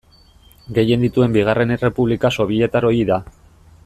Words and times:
Gehien 0.77 1.03
dituen 1.05 1.35
bigarren 1.37 1.75
errepublika 1.77 2.31
sobietar 2.41 2.89
ohia 2.91 3.07
da. 3.15 3.21